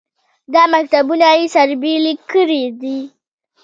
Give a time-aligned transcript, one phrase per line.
[0.53, 2.99] دا مکتبونه یې سره بېلې کړې دي.